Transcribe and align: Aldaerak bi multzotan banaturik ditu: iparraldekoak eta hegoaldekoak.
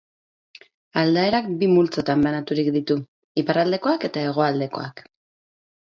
Aldaerak 1.01 1.51
bi 1.59 1.69
multzotan 1.75 2.25
banaturik 2.29 2.73
ditu: 2.79 2.99
iparraldekoak 3.45 4.11
eta 4.13 4.27
hegoaldekoak. 4.29 5.11